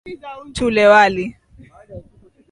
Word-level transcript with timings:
Tule 0.55 0.83
wali. 0.93 1.25